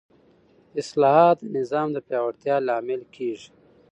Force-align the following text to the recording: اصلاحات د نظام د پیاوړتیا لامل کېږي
اصلاحات 0.81 1.37
د 1.41 1.45
نظام 1.57 1.87
د 1.93 1.97
پیاوړتیا 2.07 2.55
لامل 2.67 3.01
کېږي 3.15 3.49